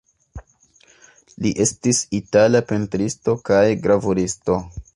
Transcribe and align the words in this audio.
Li 1.45 1.51
estis 1.67 1.99
itala 2.21 2.63
pentristo 2.73 3.39
kaj 3.51 3.63
gravuristo. 3.87 4.59